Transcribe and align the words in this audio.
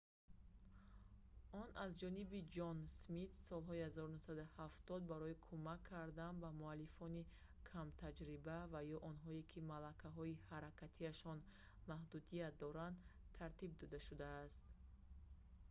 он 1.61 1.69
аз 1.83 1.91
ҷониби 2.01 2.47
ҷон 2.55 2.77
смит 3.01 3.31
солҳои 3.49 3.83
1970 3.89 5.11
барои 5.11 5.41
кӯмак 5.45 5.81
кардан 5.91 6.33
ба 6.43 6.49
муаллифони 6.61 7.29
камтаҷриба 7.69 8.57
ва 8.73 8.81
ё 8.95 8.97
онҳое 9.09 9.41
ки 9.51 9.67
малакаҳои 9.71 10.39
ҳаракатиашон 10.49 11.39
маҳдудият 11.89 12.53
дорад 12.63 12.95
тартиб 13.37 13.71
дода 13.81 13.99
шудааст 14.07 14.63